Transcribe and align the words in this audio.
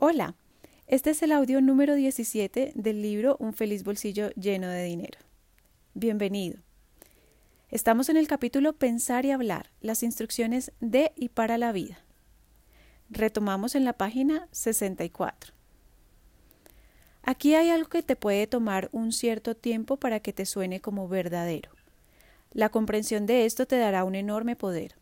Hola, 0.00 0.36
este 0.86 1.10
es 1.10 1.24
el 1.24 1.32
audio 1.32 1.60
número 1.60 1.96
17 1.96 2.70
del 2.76 3.02
libro 3.02 3.36
Un 3.40 3.52
feliz 3.52 3.82
bolsillo 3.82 4.30
lleno 4.36 4.68
de 4.68 4.84
dinero. 4.84 5.18
Bienvenido. 5.92 6.60
Estamos 7.68 8.08
en 8.08 8.16
el 8.16 8.28
capítulo 8.28 8.74
Pensar 8.74 9.24
y 9.24 9.32
hablar, 9.32 9.72
las 9.80 10.04
instrucciones 10.04 10.70
de 10.78 11.10
y 11.16 11.30
para 11.30 11.58
la 11.58 11.72
vida. 11.72 11.98
Retomamos 13.10 13.74
en 13.74 13.84
la 13.84 13.92
página 13.92 14.46
64. 14.52 15.52
Aquí 17.24 17.56
hay 17.56 17.70
algo 17.70 17.88
que 17.88 18.04
te 18.04 18.14
puede 18.14 18.46
tomar 18.46 18.90
un 18.92 19.10
cierto 19.10 19.56
tiempo 19.56 19.96
para 19.96 20.20
que 20.20 20.32
te 20.32 20.46
suene 20.46 20.80
como 20.80 21.08
verdadero. 21.08 21.72
La 22.52 22.68
comprensión 22.68 23.26
de 23.26 23.46
esto 23.46 23.66
te 23.66 23.78
dará 23.78 24.04
un 24.04 24.14
enorme 24.14 24.54
poder. 24.54 24.94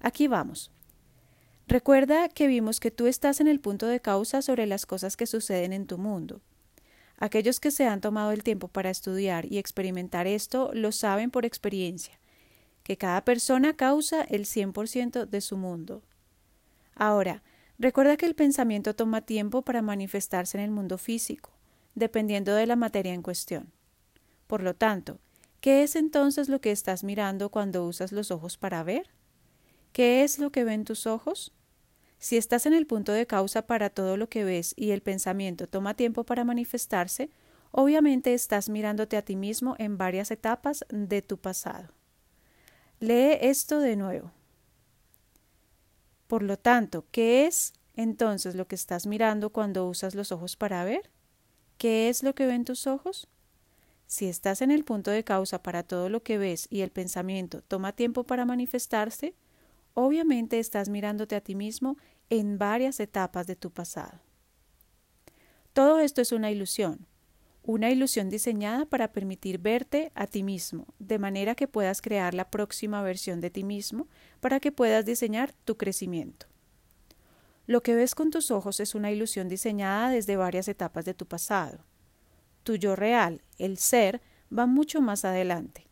Aquí 0.00 0.26
vamos. 0.26 0.70
Recuerda 1.68 2.28
que 2.28 2.48
vimos 2.48 2.80
que 2.80 2.90
tú 2.90 3.06
estás 3.06 3.40
en 3.40 3.46
el 3.46 3.60
punto 3.60 3.86
de 3.86 4.00
causa 4.00 4.42
sobre 4.42 4.66
las 4.66 4.84
cosas 4.84 5.16
que 5.16 5.26
suceden 5.26 5.72
en 5.72 5.86
tu 5.86 5.96
mundo. 5.96 6.40
Aquellos 7.18 7.60
que 7.60 7.70
se 7.70 7.86
han 7.86 8.00
tomado 8.00 8.32
el 8.32 8.42
tiempo 8.42 8.66
para 8.66 8.90
estudiar 8.90 9.46
y 9.46 9.58
experimentar 9.58 10.26
esto 10.26 10.70
lo 10.74 10.90
saben 10.90 11.30
por 11.30 11.46
experiencia, 11.46 12.18
que 12.82 12.96
cada 12.96 13.24
persona 13.24 13.74
causa 13.74 14.22
el 14.22 14.44
100% 14.44 15.26
de 15.26 15.40
su 15.40 15.56
mundo. 15.56 16.02
Ahora, 16.96 17.42
recuerda 17.78 18.16
que 18.16 18.26
el 18.26 18.34
pensamiento 18.34 18.94
toma 18.94 19.20
tiempo 19.22 19.62
para 19.62 19.82
manifestarse 19.82 20.58
en 20.58 20.64
el 20.64 20.72
mundo 20.72 20.98
físico, 20.98 21.50
dependiendo 21.94 22.54
de 22.54 22.66
la 22.66 22.76
materia 22.76 23.14
en 23.14 23.22
cuestión. 23.22 23.72
Por 24.48 24.62
lo 24.62 24.74
tanto, 24.74 25.18
¿qué 25.60 25.84
es 25.84 25.94
entonces 25.94 26.48
lo 26.48 26.60
que 26.60 26.72
estás 26.72 27.04
mirando 27.04 27.50
cuando 27.50 27.86
usas 27.86 28.10
los 28.10 28.32
ojos 28.32 28.56
para 28.56 28.82
ver? 28.82 29.08
¿Qué 29.92 30.24
es 30.24 30.38
lo 30.38 30.50
que 30.50 30.64
ven 30.64 30.84
tus 30.84 31.06
ojos? 31.06 31.52
Si 32.18 32.36
estás 32.36 32.66
en 32.66 32.72
el 32.72 32.86
punto 32.86 33.12
de 33.12 33.26
causa 33.26 33.66
para 33.66 33.90
todo 33.90 34.16
lo 34.16 34.28
que 34.28 34.44
ves 34.44 34.74
y 34.76 34.92
el 34.92 35.02
pensamiento 35.02 35.66
toma 35.66 35.94
tiempo 35.94 36.24
para 36.24 36.44
manifestarse, 36.44 37.30
obviamente 37.72 38.32
estás 38.32 38.68
mirándote 38.68 39.16
a 39.16 39.22
ti 39.22 39.36
mismo 39.36 39.74
en 39.78 39.98
varias 39.98 40.30
etapas 40.30 40.84
de 40.88 41.20
tu 41.20 41.38
pasado. 41.38 41.88
Lee 43.00 43.38
esto 43.40 43.80
de 43.80 43.96
nuevo. 43.96 44.30
Por 46.26 46.42
lo 46.42 46.56
tanto, 46.56 47.04
¿qué 47.10 47.46
es 47.46 47.74
entonces 47.94 48.54
lo 48.54 48.66
que 48.66 48.76
estás 48.76 49.06
mirando 49.06 49.50
cuando 49.50 49.86
usas 49.86 50.14
los 50.14 50.32
ojos 50.32 50.56
para 50.56 50.84
ver? 50.84 51.10
¿Qué 51.76 52.08
es 52.08 52.22
lo 52.22 52.34
que 52.34 52.46
ven 52.46 52.64
tus 52.64 52.86
ojos? 52.86 53.28
Si 54.06 54.28
estás 54.28 54.62
en 54.62 54.70
el 54.70 54.84
punto 54.84 55.10
de 55.10 55.24
causa 55.24 55.62
para 55.62 55.82
todo 55.82 56.08
lo 56.08 56.22
que 56.22 56.38
ves 56.38 56.68
y 56.70 56.82
el 56.82 56.90
pensamiento 56.90 57.62
toma 57.62 57.92
tiempo 57.92 58.24
para 58.24 58.44
manifestarse, 58.44 59.34
obviamente 59.94 60.58
estás 60.58 60.88
mirándote 60.88 61.36
a 61.36 61.40
ti 61.40 61.54
mismo 61.54 61.96
en 62.30 62.58
varias 62.58 63.00
etapas 63.00 63.46
de 63.46 63.56
tu 63.56 63.70
pasado. 63.70 64.20
Todo 65.72 66.00
esto 66.00 66.20
es 66.20 66.32
una 66.32 66.50
ilusión, 66.50 67.06
una 67.62 67.90
ilusión 67.90 68.28
diseñada 68.28 68.86
para 68.86 69.12
permitir 69.12 69.58
verte 69.58 70.10
a 70.14 70.26
ti 70.26 70.42
mismo, 70.42 70.86
de 70.98 71.18
manera 71.18 71.54
que 71.54 71.68
puedas 71.68 72.02
crear 72.02 72.34
la 72.34 72.50
próxima 72.50 73.02
versión 73.02 73.40
de 73.40 73.50
ti 73.50 73.64
mismo 73.64 74.08
para 74.40 74.60
que 74.60 74.72
puedas 74.72 75.04
diseñar 75.04 75.52
tu 75.64 75.76
crecimiento. 75.76 76.46
Lo 77.66 77.82
que 77.82 77.94
ves 77.94 78.14
con 78.14 78.30
tus 78.30 78.50
ojos 78.50 78.80
es 78.80 78.94
una 78.94 79.12
ilusión 79.12 79.48
diseñada 79.48 80.10
desde 80.10 80.36
varias 80.36 80.68
etapas 80.68 81.04
de 81.04 81.14
tu 81.14 81.26
pasado. 81.26 81.84
Tu 82.64 82.74
yo 82.76 82.96
real, 82.96 83.42
el 83.58 83.78
ser, 83.78 84.20
va 84.56 84.66
mucho 84.66 85.00
más 85.00 85.24
adelante. 85.24 85.91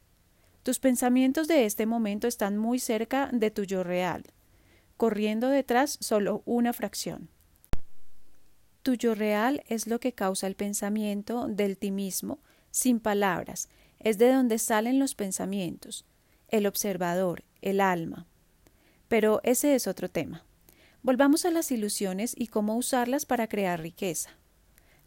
Tus 0.63 0.79
pensamientos 0.79 1.49
de 1.49 1.65
este 1.65 1.87
momento 1.87 2.29
están 2.29 2.59
muy 2.59 2.79
cerca 2.79 3.31
de 3.33 3.51
tu 3.51 3.65
yo 3.65 3.83
real, 3.83 4.25
corriendo 4.97 5.49
detrás 5.49 5.97
solo 6.01 6.43
una 6.45 6.73
fracción. 6.73 7.31
Tu 8.83 8.95
yo 8.95 9.15
real 9.15 9.63
es 9.69 9.87
lo 9.87 10.01
que 10.01 10.13
causa 10.13 10.47
el 10.47 10.57
pensamiento 10.57 11.47
del 11.49 11.79
ti 11.79 11.91
mismo, 11.91 12.41
sin 12.71 13.01
palabras, 13.01 13.69
es 13.99 14.19
de 14.19 14.33
donde 14.33 14.59
salen 14.59 14.99
los 14.99 15.15
pensamientos, 15.15 16.05
el 16.49 16.67
observador, 16.67 17.45
el 17.63 17.81
alma. 17.81 18.27
Pero 19.09 19.41
ese 19.43 19.75
es 19.75 19.87
otro 19.87 20.11
tema. 20.11 20.45
Volvamos 21.03 21.47
a 21.47 21.51
las 21.51 21.71
ilusiones 21.73 22.35
y 22.37 22.49
cómo 22.49 22.77
usarlas 22.77 23.25
para 23.25 23.49
crear 23.49 23.81
riqueza. 23.81 24.40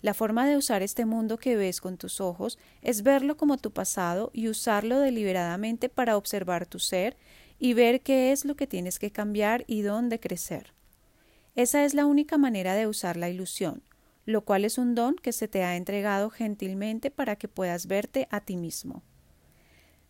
La 0.03 0.13
forma 0.13 0.45
de 0.45 0.57
usar 0.57 0.83
este 0.83 1.05
mundo 1.05 1.37
que 1.37 1.55
ves 1.55 1.79
con 1.79 1.97
tus 1.97 2.19
ojos 2.19 2.59
es 2.81 3.03
verlo 3.03 3.37
como 3.37 3.57
tu 3.57 3.71
pasado 3.71 4.31
y 4.33 4.49
usarlo 4.49 4.99
deliberadamente 4.99 5.87
para 5.87 6.17
observar 6.17 6.65
tu 6.65 6.77
ser 6.77 7.15
y 7.57 7.73
ver 7.73 8.01
qué 8.01 8.33
es 8.33 8.43
lo 8.43 8.57
que 8.57 8.67
tienes 8.67 8.99
que 8.99 9.11
cambiar 9.11 9.63
y 9.65 9.81
dónde 9.81 10.19
crecer. 10.19 10.73
Esa 11.55 11.85
es 11.85 11.93
la 11.93 12.05
única 12.05 12.37
manera 12.37 12.73
de 12.73 12.85
usar 12.85 13.15
la 13.15 13.29
ilusión, 13.29 13.81
lo 14.25 14.43
cual 14.43 14.65
es 14.65 14.77
un 14.77 14.93
don 14.93 15.15
que 15.15 15.31
se 15.31 15.47
te 15.47 15.63
ha 15.63 15.77
entregado 15.77 16.29
gentilmente 16.29 17.09
para 17.09 17.37
que 17.37 17.47
puedas 17.47 17.87
verte 17.87 18.27
a 18.29 18.41
ti 18.41 18.57
mismo. 18.57 19.03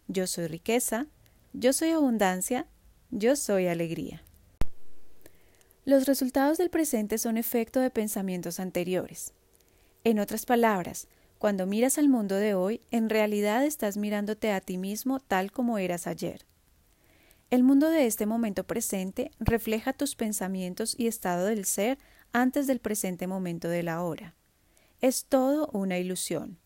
Yo 0.07 0.25
soy 0.25 0.47
riqueza, 0.47 1.05
yo 1.53 1.71
soy 1.71 1.91
abundancia, 1.91 2.65
yo 3.11 3.35
soy 3.35 3.67
alegría. 3.67 4.23
Los 5.85 6.07
resultados 6.07 6.57
del 6.57 6.71
presente 6.71 7.19
son 7.19 7.37
efecto 7.37 7.79
de 7.79 7.91
pensamientos 7.91 8.59
anteriores. 8.59 9.33
En 10.05 10.19
otras 10.19 10.45
palabras, 10.45 11.07
cuando 11.37 11.65
miras 11.65 11.97
al 11.97 12.09
mundo 12.09 12.35
de 12.35 12.55
hoy, 12.55 12.81
en 12.91 13.09
realidad 13.09 13.65
estás 13.65 13.95
mirándote 13.95 14.51
a 14.51 14.59
ti 14.59 14.77
mismo 14.77 15.21
tal 15.21 15.51
como 15.51 15.77
eras 15.77 16.07
ayer. 16.07 16.45
El 17.49 17.63
mundo 17.63 17.89
de 17.89 18.05
este 18.05 18.25
momento 18.25 18.65
presente 18.65 19.31
refleja 19.39 19.93
tus 19.93 20.15
pensamientos 20.15 20.95
y 20.97 21.07
estado 21.07 21.45
del 21.45 21.65
ser 21.65 21.99
antes 22.33 22.67
del 22.67 22.79
presente 22.79 23.27
momento 23.27 23.69
de 23.69 23.83
la 23.83 24.01
hora. 24.01 24.35
Es 24.99 25.25
todo 25.25 25.69
una 25.71 25.97
ilusión. 25.97 26.57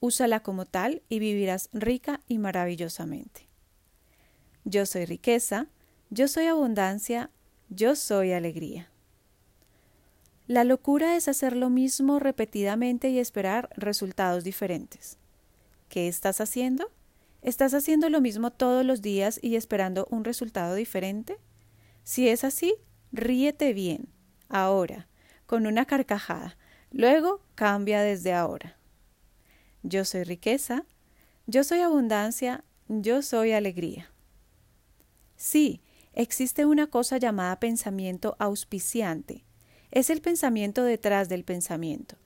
Úsala 0.00 0.40
como 0.40 0.64
tal 0.64 1.02
y 1.08 1.18
vivirás 1.18 1.70
rica 1.72 2.20
y 2.28 2.38
maravillosamente. 2.38 3.48
Yo 4.64 4.86
soy 4.86 5.04
riqueza, 5.04 5.66
yo 6.10 6.28
soy 6.28 6.46
abundancia, 6.46 7.30
yo 7.70 7.96
soy 7.96 8.32
alegría. 8.32 8.90
La 10.48 10.64
locura 10.64 11.14
es 11.14 11.28
hacer 11.28 11.54
lo 11.54 11.68
mismo 11.68 12.18
repetidamente 12.18 13.10
y 13.10 13.18
esperar 13.18 13.68
resultados 13.76 14.44
diferentes. 14.44 15.18
¿Qué 15.90 16.08
estás 16.08 16.40
haciendo? 16.40 16.90
¿Estás 17.42 17.74
haciendo 17.74 18.08
lo 18.08 18.22
mismo 18.22 18.50
todos 18.50 18.82
los 18.82 19.02
días 19.02 19.38
y 19.42 19.56
esperando 19.56 20.08
un 20.10 20.24
resultado 20.24 20.74
diferente? 20.74 21.36
Si 22.02 22.30
es 22.30 22.44
así, 22.44 22.74
ríete 23.12 23.74
bien, 23.74 24.08
ahora, 24.48 25.06
con 25.44 25.66
una 25.66 25.84
carcajada. 25.84 26.56
Luego 26.92 27.42
cambia 27.54 28.00
desde 28.00 28.32
ahora. 28.32 28.78
Yo 29.82 30.06
soy 30.06 30.24
riqueza, 30.24 30.86
yo 31.46 31.62
soy 31.62 31.80
abundancia, 31.80 32.64
yo 32.88 33.20
soy 33.20 33.52
alegría. 33.52 34.10
Sí, 35.36 35.82
existe 36.14 36.64
una 36.64 36.86
cosa 36.86 37.18
llamada 37.18 37.60
pensamiento 37.60 38.34
auspiciante. 38.38 39.44
Es 39.90 40.10
el 40.10 40.20
pensamiento 40.20 40.84
detrás 40.84 41.28
del 41.28 41.44
pensamiento. 41.44 42.16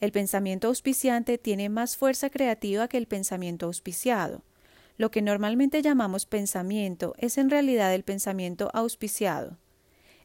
El 0.00 0.12
pensamiento 0.12 0.68
auspiciante 0.68 1.36
tiene 1.36 1.68
más 1.68 1.96
fuerza 1.96 2.30
creativa 2.30 2.88
que 2.88 2.96
el 2.96 3.06
pensamiento 3.06 3.66
auspiciado. 3.66 4.42
Lo 4.96 5.10
que 5.10 5.20
normalmente 5.20 5.82
llamamos 5.82 6.24
pensamiento 6.24 7.14
es 7.18 7.36
en 7.36 7.50
realidad 7.50 7.94
el 7.94 8.04
pensamiento 8.04 8.70
auspiciado. 8.72 9.58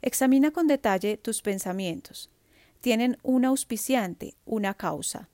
Examina 0.01 0.51
con 0.51 0.67
detalle 0.67 1.17
tus 1.17 1.41
pensamientos. 1.41 2.29
Tienen 2.79 3.17
un 3.23 3.43
auspiciante, 3.43 4.35
una 4.45 4.73
causa. 4.73 5.29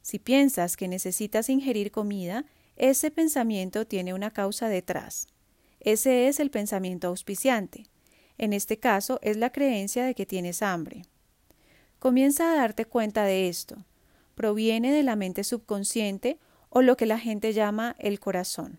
Si 0.00 0.18
piensas 0.18 0.76
que 0.76 0.88
necesitas 0.88 1.48
ingerir 1.48 1.90
comida, 1.90 2.44
ese 2.76 3.10
pensamiento 3.10 3.86
tiene 3.86 4.14
una 4.14 4.30
causa 4.30 4.68
detrás. 4.68 5.28
Ese 5.80 6.28
es 6.28 6.40
el 6.40 6.50
pensamiento 6.50 7.08
auspiciante. 7.08 7.86
En 8.38 8.52
este 8.52 8.78
caso 8.78 9.18
es 9.22 9.36
la 9.36 9.50
creencia 9.50 10.04
de 10.04 10.14
que 10.14 10.26
tienes 10.26 10.62
hambre. 10.62 11.06
Comienza 11.98 12.52
a 12.52 12.56
darte 12.56 12.84
cuenta 12.84 13.24
de 13.24 13.48
esto. 13.48 13.84
Proviene 14.34 14.92
de 14.92 15.02
la 15.02 15.16
mente 15.16 15.44
subconsciente 15.44 16.38
o 16.68 16.82
lo 16.82 16.96
que 16.96 17.06
la 17.06 17.18
gente 17.18 17.52
llama 17.52 17.94
el 17.98 18.18
corazón. 18.18 18.78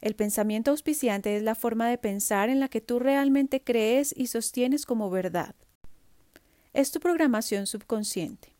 El 0.00 0.14
pensamiento 0.14 0.70
auspiciante 0.70 1.36
es 1.36 1.42
la 1.42 1.54
forma 1.54 1.88
de 1.88 1.98
pensar 1.98 2.48
en 2.48 2.60
la 2.60 2.68
que 2.68 2.80
tú 2.80 2.98
realmente 2.98 3.62
crees 3.62 4.14
y 4.16 4.28
sostienes 4.28 4.86
como 4.86 5.10
verdad. 5.10 5.54
Es 6.72 6.92
tu 6.92 7.00
programación 7.00 7.66
subconsciente. 7.66 8.54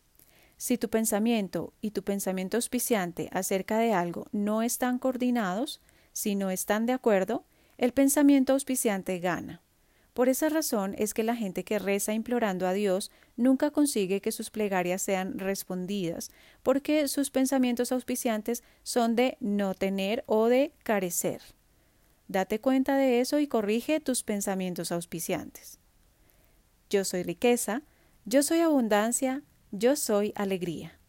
Si 0.57 0.77
tu 0.77 0.89
pensamiento 0.89 1.73
y 1.81 1.91
tu 1.91 2.03
pensamiento 2.03 2.57
auspiciante 2.57 3.29
acerca 3.31 3.77
de 3.77 3.93
algo 3.93 4.25
no 4.31 4.63
están 4.63 4.97
coordinados, 4.97 5.81
si 6.13 6.35
no 6.35 6.49
están 6.49 6.87
de 6.87 6.93
acuerdo, 6.93 7.45
el 7.77 7.93
pensamiento 7.93 8.53
auspiciante 8.53 9.19
gana. 9.19 9.61
Por 10.17 10.29
esa 10.29 10.49
razón 10.49 10.95
es 10.97 11.13
que 11.13 11.21
la 11.21 11.35
gente 11.35 11.63
que 11.63 11.77
reza 11.77 12.11
implorando 12.11 12.65
a 12.65 12.73
Dios 12.73 13.11
nunca 13.35 13.69
consigue 13.69 14.19
que 14.19 14.31
sus 14.31 14.49
plegarias 14.49 15.03
sean 15.03 15.37
respondidas, 15.37 16.31
porque 16.63 17.07
sus 17.07 17.29
pensamientos 17.29 17.91
auspiciantes 17.91 18.63
son 18.81 19.15
de 19.15 19.37
no 19.41 19.75
tener 19.75 20.23
o 20.25 20.47
de 20.47 20.73
carecer. 20.81 21.43
Date 22.27 22.59
cuenta 22.59 22.97
de 22.97 23.19
eso 23.19 23.37
y 23.37 23.45
corrige 23.45 23.99
tus 23.99 24.23
pensamientos 24.23 24.91
auspiciantes. 24.91 25.77
Yo 26.89 27.05
soy 27.05 27.21
riqueza, 27.21 27.83
Yo 28.25 28.41
soy 28.41 28.61
abundancia, 28.61 29.43
yo 29.71 29.95
soy 29.95 30.33
alegría. 30.35 30.99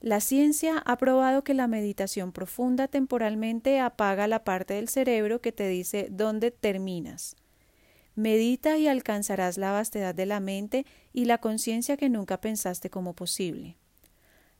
La 0.00 0.20
ciencia 0.20 0.78
ha 0.78 0.96
probado 0.96 1.42
que 1.42 1.54
la 1.54 1.66
meditación 1.66 2.30
profunda 2.30 2.86
temporalmente 2.86 3.80
apaga 3.80 4.28
la 4.28 4.44
parte 4.44 4.74
del 4.74 4.88
cerebro 4.88 5.40
que 5.40 5.50
te 5.50 5.66
dice 5.66 6.06
dónde 6.08 6.52
terminas. 6.52 7.34
Medita 8.16 8.78
y 8.78 8.88
alcanzarás 8.88 9.58
la 9.58 9.72
vastedad 9.72 10.14
de 10.14 10.24
la 10.24 10.40
mente 10.40 10.86
y 11.12 11.26
la 11.26 11.38
conciencia 11.38 11.98
que 11.98 12.08
nunca 12.08 12.40
pensaste 12.40 12.88
como 12.88 13.12
posible. 13.12 13.76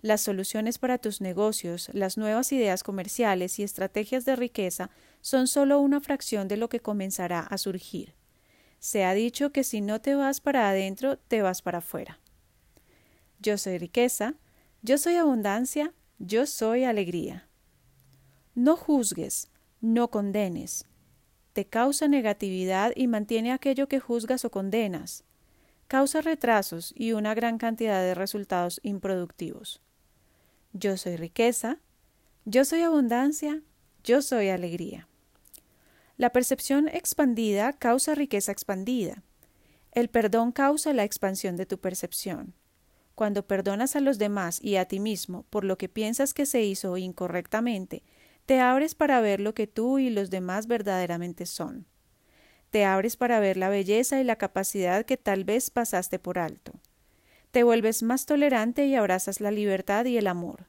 Las 0.02 0.20
soluciones 0.20 0.76
para 0.78 0.98
tus 0.98 1.22
negocios, 1.22 1.88
las 1.94 2.18
nuevas 2.18 2.52
ideas 2.52 2.82
comerciales 2.82 3.58
y 3.58 3.62
estrategias 3.62 4.26
de 4.26 4.36
riqueza 4.36 4.90
son 5.22 5.48
solo 5.48 5.80
una 5.80 6.00
fracción 6.00 6.48
de 6.48 6.58
lo 6.58 6.68
que 6.68 6.80
comenzará 6.80 7.40
a 7.40 7.56
surgir. 7.56 8.12
Se 8.78 9.04
ha 9.04 9.14
dicho 9.14 9.52
que 9.52 9.64
si 9.64 9.80
no 9.80 10.02
te 10.02 10.14
vas 10.14 10.42
para 10.42 10.68
adentro, 10.68 11.16
te 11.16 11.40
vas 11.40 11.62
para 11.62 11.78
afuera. 11.78 12.20
Yo 13.40 13.56
soy 13.56 13.78
riqueza, 13.78 14.34
yo 14.82 14.98
soy 14.98 15.16
abundancia, 15.16 15.94
yo 16.18 16.44
soy 16.44 16.84
alegría. 16.84 17.48
No 18.54 18.76
juzgues, 18.76 19.48
no 19.80 20.10
condenes. 20.10 20.84
Te 21.56 21.64
causa 21.64 22.06
negatividad 22.06 22.92
y 22.94 23.06
mantiene 23.06 23.50
aquello 23.50 23.88
que 23.88 23.98
juzgas 23.98 24.44
o 24.44 24.50
condenas. 24.50 25.24
Causa 25.88 26.20
retrasos 26.20 26.92
y 26.94 27.12
una 27.12 27.32
gran 27.32 27.56
cantidad 27.56 28.02
de 28.02 28.14
resultados 28.14 28.78
improductivos. 28.82 29.80
Yo 30.74 30.98
soy 30.98 31.16
riqueza, 31.16 31.78
yo 32.44 32.66
soy 32.66 32.82
abundancia, 32.82 33.62
yo 34.04 34.20
soy 34.20 34.50
alegría. 34.50 35.08
La 36.18 36.28
percepción 36.28 36.88
expandida 36.88 37.72
causa 37.72 38.14
riqueza 38.14 38.52
expandida. 38.52 39.22
El 39.92 40.10
perdón 40.10 40.52
causa 40.52 40.92
la 40.92 41.04
expansión 41.04 41.56
de 41.56 41.64
tu 41.64 41.78
percepción. 41.78 42.52
Cuando 43.14 43.46
perdonas 43.46 43.96
a 43.96 44.00
los 44.00 44.18
demás 44.18 44.62
y 44.62 44.76
a 44.76 44.84
ti 44.84 45.00
mismo 45.00 45.46
por 45.48 45.64
lo 45.64 45.78
que 45.78 45.88
piensas 45.88 46.34
que 46.34 46.44
se 46.44 46.62
hizo 46.62 46.98
incorrectamente, 46.98 48.02
te 48.46 48.60
abres 48.60 48.94
para 48.94 49.20
ver 49.20 49.40
lo 49.40 49.54
que 49.54 49.66
tú 49.66 49.98
y 49.98 50.08
los 50.08 50.31
demás 50.31 50.69
verdaderamente 50.69 51.46
son. 51.46 51.87
Te 52.70 52.84
abres 52.84 53.16
para 53.16 53.40
ver 53.40 53.56
la 53.56 53.69
belleza 53.69 54.20
y 54.20 54.25
la 54.25 54.37
capacidad 54.37 55.04
que 55.04 55.16
tal 55.16 55.44
vez 55.44 55.70
pasaste 55.70 56.20
por 56.20 56.38
alto. 56.38 56.72
Te 57.50 57.64
vuelves 57.64 58.02
más 58.02 58.25
tolerante 58.25 58.87
y 58.87 58.94
abrazas 58.94 59.40
la 59.40 59.50
libertad 59.50 60.04
y 60.04 60.16
el 60.16 60.28
amor. 60.28 60.69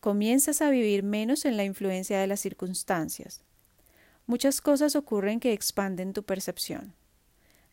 Comienzas 0.00 0.62
a 0.62 0.70
vivir 0.70 1.02
menos 1.02 1.44
en 1.44 1.56
la 1.56 1.64
influencia 1.64 2.20
de 2.20 2.26
las 2.26 2.40
circunstancias. 2.40 3.42
Muchas 4.26 4.60
cosas 4.60 4.94
ocurren 4.96 5.40
que 5.40 5.52
expanden 5.52 6.12
tu 6.12 6.22
percepción. 6.22 6.94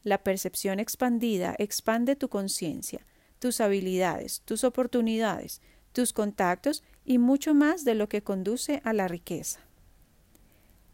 La 0.03 0.23
percepción 0.23 0.79
expandida 0.79 1.55
expande 1.59 2.15
tu 2.15 2.29
conciencia, 2.29 3.05
tus 3.37 3.61
habilidades, 3.61 4.41
tus 4.45 4.63
oportunidades, 4.63 5.61
tus 5.91 6.13
contactos 6.13 6.83
y 7.05 7.17
mucho 7.17 7.53
más 7.53 7.83
de 7.83 7.95
lo 7.95 8.07
que 8.09 8.21
conduce 8.21 8.81
a 8.83 8.93
la 8.93 9.07
riqueza. 9.07 9.59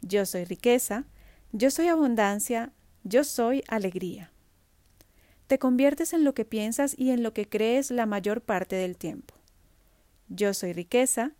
Yo 0.01 0.25
soy 0.25 0.45
riqueza, 0.45 1.05
yo 1.51 1.71
soy 1.71 1.87
abundancia, 1.87 2.71
yo 3.03 3.23
soy 3.23 3.63
alegría. 3.67 4.31
Te 5.47 5.59
conviertes 5.59 6.13
en 6.13 6.23
lo 6.23 6.33
que 6.33 6.45
piensas 6.45 6.93
y 6.97 7.11
en 7.11 7.23
lo 7.23 7.33
que 7.33 7.47
crees 7.47 7.89
la 7.89 8.05
mayor 8.05 8.41
parte 8.41 8.75
del 8.75 8.97
tiempo. 8.97 9.33
Yo 10.27 10.53
soy 10.53 10.73
riqueza, 10.73 11.31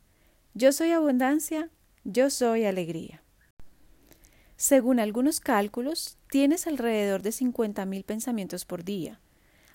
yo 0.54 0.72
soy 0.72 0.92
abundancia, 0.92 1.70
yo 2.06 2.30
soy 2.30 2.66
alegría. 2.66 3.22
Según 4.56 5.00
algunos 5.00 5.40
cálculos, 5.40 6.18
tienes 6.32 6.66
alrededor 6.68 7.22
de 7.22 7.30
50.000 7.30 8.04
pensamientos 8.06 8.66
por 8.66 8.84
día. 8.84 9.20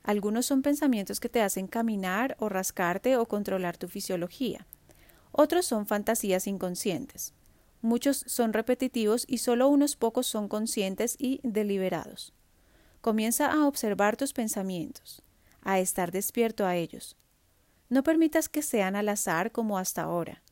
Algunos 0.03 0.47
son 0.47 0.63
pensamientos 0.63 1.21
que 1.21 1.29
te 1.29 1.41
hacen 1.41 1.69
caminar 1.69 2.37
o 2.41 2.49
rascarte 2.49 3.17
o 3.17 3.27
controlar 3.27 3.77
tu 3.77 3.87
fisiología. 3.87 4.67
Otros 5.33 5.67
son 5.67 5.87
fantasías 5.87 6.47
inconscientes. 6.47 7.35
Muchos 7.81 8.25
son 8.27 8.53
repetitivos 8.53 9.25
y 9.27 9.39
solo 9.39 9.69
unos 9.69 9.97
pocos 9.97 10.27
son 10.27 10.49
conscientes 10.49 11.17
y 11.19 11.41
deliberados. 11.43 12.33
Comienza 13.01 13.51
a 13.51 13.67
observar 13.67 14.17
tus 14.17 14.33
pensamientos, 14.33 15.23
a 15.63 15.81
estar 15.81 16.13
despierto 16.13 16.65
a 16.65 16.77
ellos. 16.77 17.17
No 17.89 18.05
permitas 18.05 18.49
que 18.49 18.63
sean 18.63 18.95
al 18.95 19.09
azar 19.09 19.51
como 19.51 19.79
hasta 19.79 20.03
ahora 20.03 20.43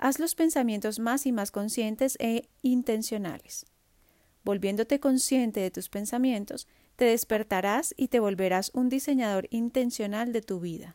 haz 0.00 0.18
los 0.18 0.34
pensamientos 0.34 0.98
más 0.98 1.26
y 1.26 1.32
más 1.32 1.50
conscientes 1.50 2.16
e 2.18 2.48
intencionales. 2.62 3.66
Volviéndote 4.42 4.98
consciente 4.98 5.60
de 5.60 5.70
tus 5.70 5.90
pensamientos, 5.90 6.66
te 6.96 7.04
despertarás 7.04 7.94
y 7.96 8.08
te 8.08 8.18
volverás 8.18 8.70
un 8.74 8.88
diseñador 8.88 9.46
intencional 9.50 10.32
de 10.32 10.40
tu 10.40 10.58
vida. 10.58 10.94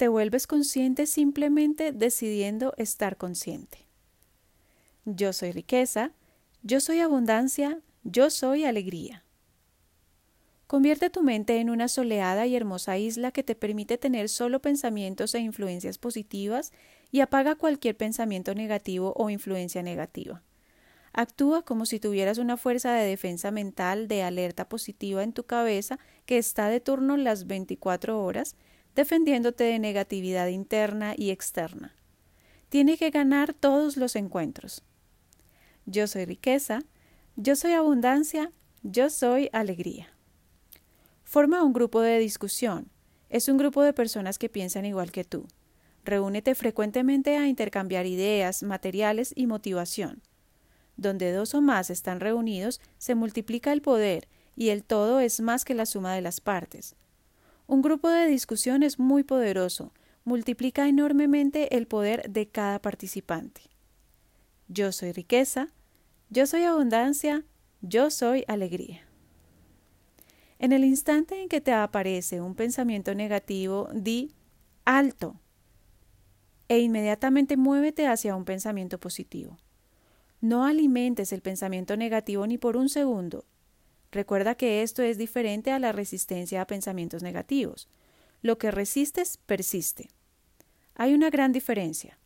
Te 0.00 0.08
vuelves 0.08 0.46
consciente 0.46 1.04
simplemente 1.04 1.92
decidiendo 1.92 2.72
estar 2.78 3.18
consciente. 3.18 3.86
Yo 5.04 5.34
soy 5.34 5.52
riqueza, 5.52 6.12
yo 6.62 6.80
soy 6.80 7.00
abundancia, 7.00 7.82
yo 8.02 8.30
soy 8.30 8.64
alegría. 8.64 9.26
Convierte 10.66 11.10
tu 11.10 11.22
mente 11.22 11.58
en 11.58 11.68
una 11.68 11.86
soleada 11.86 12.46
y 12.46 12.56
hermosa 12.56 12.96
isla 12.96 13.30
que 13.30 13.42
te 13.42 13.54
permite 13.54 13.98
tener 13.98 14.30
solo 14.30 14.62
pensamientos 14.62 15.34
e 15.34 15.40
influencias 15.40 15.98
positivas 15.98 16.72
y 17.10 17.20
apaga 17.20 17.56
cualquier 17.56 17.94
pensamiento 17.94 18.54
negativo 18.54 19.12
o 19.18 19.28
influencia 19.28 19.82
negativa. 19.82 20.42
Actúa 21.12 21.60
como 21.60 21.84
si 21.84 22.00
tuvieras 22.00 22.38
una 22.38 22.56
fuerza 22.56 22.94
de 22.94 23.06
defensa 23.06 23.50
mental 23.50 24.08
de 24.08 24.22
alerta 24.22 24.66
positiva 24.66 25.22
en 25.22 25.34
tu 25.34 25.44
cabeza 25.44 25.98
que 26.24 26.38
está 26.38 26.70
de 26.70 26.80
turno 26.80 27.18
las 27.18 27.46
24 27.46 28.24
horas, 28.24 28.56
defendiéndote 28.94 29.64
de 29.64 29.78
negatividad 29.78 30.48
interna 30.48 31.14
y 31.16 31.30
externa. 31.30 31.94
Tiene 32.68 32.96
que 32.96 33.10
ganar 33.10 33.52
todos 33.52 33.96
los 33.96 34.16
encuentros. 34.16 34.82
Yo 35.86 36.06
soy 36.06 36.24
riqueza, 36.24 36.82
yo 37.36 37.56
soy 37.56 37.72
abundancia, 37.72 38.52
yo 38.82 39.10
soy 39.10 39.48
alegría. 39.52 40.08
Forma 41.24 41.62
un 41.62 41.72
grupo 41.72 42.00
de 42.00 42.18
discusión. 42.18 42.90
Es 43.28 43.48
un 43.48 43.56
grupo 43.56 43.82
de 43.82 43.92
personas 43.92 44.38
que 44.38 44.48
piensan 44.48 44.84
igual 44.84 45.12
que 45.12 45.24
tú. 45.24 45.46
Reúnete 46.04 46.54
frecuentemente 46.54 47.36
a 47.36 47.46
intercambiar 47.46 48.06
ideas, 48.06 48.62
materiales 48.62 49.32
y 49.36 49.46
motivación. 49.46 50.22
Donde 50.96 51.32
dos 51.32 51.54
o 51.54 51.60
más 51.60 51.90
están 51.90 52.20
reunidos, 52.20 52.80
se 52.98 53.14
multiplica 53.14 53.72
el 53.72 53.82
poder 53.82 54.28
y 54.56 54.70
el 54.70 54.82
todo 54.84 55.20
es 55.20 55.40
más 55.40 55.64
que 55.64 55.74
la 55.74 55.86
suma 55.86 56.14
de 56.14 56.20
las 56.20 56.40
partes. 56.40 56.96
Un 57.70 57.82
grupo 57.82 58.08
de 58.08 58.26
discusión 58.26 58.82
es 58.82 58.98
muy 58.98 59.22
poderoso, 59.22 59.92
multiplica 60.24 60.88
enormemente 60.88 61.76
el 61.76 61.86
poder 61.86 62.28
de 62.28 62.48
cada 62.48 62.82
participante. 62.82 63.60
Yo 64.66 64.90
soy 64.90 65.12
riqueza, 65.12 65.68
yo 66.30 66.48
soy 66.48 66.64
abundancia, 66.64 67.44
yo 67.80 68.10
soy 68.10 68.44
alegría. 68.48 69.06
En 70.58 70.72
el 70.72 70.84
instante 70.84 71.40
en 71.40 71.48
que 71.48 71.60
te 71.60 71.72
aparece 71.72 72.40
un 72.40 72.56
pensamiento 72.56 73.14
negativo, 73.14 73.88
di 73.94 74.34
alto 74.84 75.38
e 76.66 76.80
inmediatamente 76.80 77.56
muévete 77.56 78.08
hacia 78.08 78.34
un 78.34 78.44
pensamiento 78.44 78.98
positivo. 78.98 79.58
No 80.40 80.64
alimentes 80.64 81.32
el 81.32 81.40
pensamiento 81.40 81.96
negativo 81.96 82.48
ni 82.48 82.58
por 82.58 82.76
un 82.76 82.88
segundo. 82.88 83.44
Recuerda 84.12 84.56
que 84.56 84.82
esto 84.82 85.02
es 85.02 85.18
diferente 85.18 85.70
a 85.70 85.78
la 85.78 85.92
resistencia 85.92 86.60
a 86.60 86.66
pensamientos 86.66 87.22
negativos. 87.22 87.88
Lo 88.42 88.58
que 88.58 88.70
resistes 88.70 89.36
persiste. 89.36 90.10
Hay 90.94 91.14
una 91.14 91.30
gran 91.30 91.52
diferencia. 91.52 92.18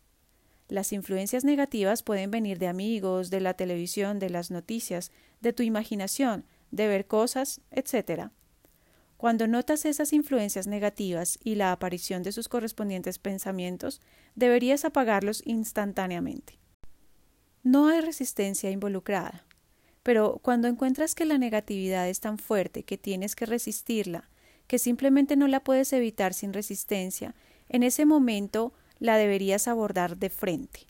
Las 0.69 0.93
influencias 0.93 1.45
negativas 1.45 2.03
pueden 2.03 2.31
venir 2.31 2.59
de 2.59 2.69
amigos, 2.69 3.31
de 3.31 3.41
la 3.41 3.55
televisión, 3.55 4.19
de 4.19 4.31
las 4.31 4.51
noticias, 4.51 5.13
de 5.41 5.53
tu 5.53 5.63
imaginación, 5.63 6.47
de 6.71 6.89
ver 6.89 7.07
cosas, 7.07 7.61
etc. 7.71 8.31
Cuando 9.19 9.47
notas 9.47 9.85
esas 9.85 10.13
influencias 10.13 10.67
negativas 10.67 11.39
y 11.45 11.57
la 11.57 11.71
aparición 11.71 12.23
de 12.23 12.33
sus 12.33 12.49
correspondientes 12.49 13.19
pensamientos, 13.19 14.01
deberías 14.35 14.85
apagarlos 14.85 15.43
instantáneamente. 15.45 16.59
No 17.63 17.89
hay 17.89 18.01
resistencia 18.01 18.71
involucrada, 18.71 19.47
pero 20.05 20.39
cuando 20.43 20.69
encuentras 20.69 21.15
que 21.15 21.25
la 21.25 21.39
negatividad 21.39 22.09
es 22.09 22.21
tan 22.21 22.39
fuerte 22.39 22.85
que 22.85 22.99
tienes 22.99 23.35
que 23.35 23.47
resistirla, 23.47 24.29
que 24.67 24.79
simplemente 24.79 25.35
no 25.35 25.49
la 25.49 25.61
puedes 25.61 25.93
evitar 25.95 26.35
sin 26.35 26.53
resistencia, 26.53 27.35
en 27.71 27.83
ese 27.83 28.05
momento 28.05 28.75
la 28.99 29.17
deberías 29.17 29.67
abordar 29.67 30.19
de 30.19 30.29
frente. 30.29 30.81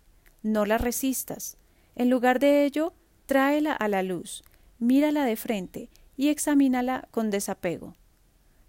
No 0.42 0.66
la 0.66 0.78
resistas. 0.78 1.56
En 1.94 2.10
lugar 2.10 2.40
de 2.40 2.64
ello, 2.64 2.92
tráela 3.26 3.72
a 3.72 3.86
la 3.86 4.02
luz, 4.02 4.42
mírala 4.80 5.24
de 5.24 5.36
frente 5.36 5.90
y 6.16 6.28
examínala 6.28 7.06
con 7.12 7.30
desapego. 7.30 7.94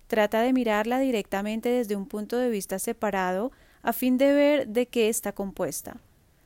Trata 0.05 0.41
de 0.41 0.53
mirarla 0.53 0.99
directamente 0.99 1.69
desde 1.69 1.95
un 1.95 2.05
punto 2.05 2.37
de 2.37 2.49
vista 2.49 2.77
separado 2.77 3.51
a 3.81 3.93
fin 3.93 4.19
de 4.19 4.31
ver 4.31 4.67
de 4.67 4.85
qué 4.85 5.09
está 5.09 5.31
compuesta, 5.33 5.97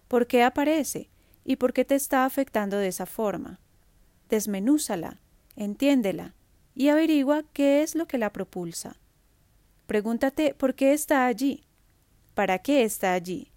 por 0.07 0.25
qué 0.25 0.43
aparece 0.43 1.09
y 1.43 1.57
por 1.57 1.73
qué 1.73 1.83
te 1.83 1.95
está 1.95 2.23
afectando 2.23 2.77
de 2.77 2.87
esa 2.87 3.05
forma. 3.05 3.59
Desmenúzala, 4.29 5.19
entiéndela, 5.55 6.35
y 6.75 6.87
averigua 6.89 7.43
qué 7.51 7.83
es 7.83 7.95
lo 7.95 8.07
que 8.07 8.17
la 8.17 8.31
propulsa. 8.31 8.95
Pregúntate 9.87 10.53
por 10.53 10.75
qué 10.75 10.93
está 10.93 11.25
allí, 11.25 11.65
para 12.35 12.59
qué 12.59 12.83
está 12.83 13.13
allí, 13.13 13.51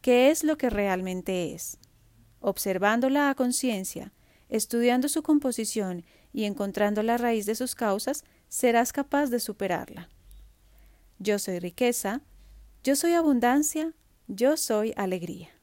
qué 0.00 0.30
es 0.30 0.42
lo 0.42 0.56
que 0.58 0.70
realmente 0.70 1.54
es. 1.54 1.78
Observándola 2.40 3.30
a 3.30 3.34
conciencia, 3.34 4.12
estudiando 4.48 5.08
su 5.08 5.22
composición 5.22 6.04
y 6.32 6.44
encontrando 6.44 7.02
la 7.02 7.16
raíz 7.16 7.46
de 7.46 7.54
sus 7.54 7.74
causas, 7.74 8.24
serás 8.48 8.92
capaz 8.92 9.28
de 9.28 9.40
superarla. 9.40 10.08
Yo 11.18 11.38
soy 11.38 11.58
riqueza, 11.58 12.22
yo 12.82 12.96
soy 12.96 13.12
abundancia, 13.12 13.92
yo 14.26 14.56
soy 14.56 14.92
alegría. 14.96 15.53